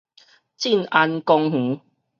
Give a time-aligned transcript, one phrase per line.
[0.57, 1.81] 進安公園